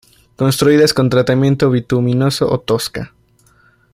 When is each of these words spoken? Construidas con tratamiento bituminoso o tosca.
Construidas 0.35 0.95
con 0.95 1.11
tratamiento 1.11 1.69
bituminoso 1.69 2.49
o 2.51 2.59
tosca. 2.59 3.13